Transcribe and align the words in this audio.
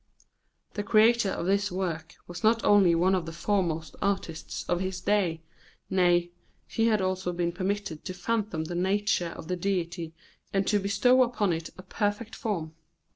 The 0.73 0.81
creator 0.81 1.29
of 1.29 1.45
this 1.45 1.71
work 1.71 2.15
was 2.25 2.43
not 2.43 2.63
only 2.65 2.95
one 2.95 3.13
of 3.13 3.27
the 3.27 3.31
foremost 3.31 3.95
artists 4.01 4.67
of 4.67 4.79
his 4.79 4.99
day, 4.99 5.43
nay, 5.91 6.31
he 6.65 6.87
had 6.87 7.03
also 7.03 7.31
been 7.31 7.51
permitted 7.51 8.03
to 8.05 8.13
fathom 8.15 8.63
the 8.63 8.73
nature 8.73 9.29
of 9.35 9.47
the 9.47 9.55
deity 9.55 10.15
and 10.51 10.65
to 10.65 10.79
bestow 10.79 11.21
upon 11.21 11.53
it 11.53 11.69
a 11.77 11.83
perfect 11.83 12.33
form. 12.35 12.73